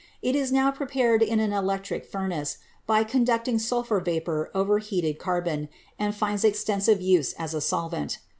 It 0.23 0.35
is 0.35 0.51
now 0.51 0.71
prepared 0.71 1.21
in 1.21 1.39
an 1.39 1.53
electric 1.53 2.07
furnace, 2.07 2.57
by 2.87 3.03
conducting 3.03 3.59
sulphur 3.59 3.99
vapor 3.99 4.49
over 4.55 4.79
heated 4.79 5.19
carbon, 5.19 5.69
and 5.99 6.15
finds 6.15 6.43
extensive 6.43 6.99
use 7.01 7.33
as 7.33 7.53
a 7.53 7.61
solvent. 7.61 8.17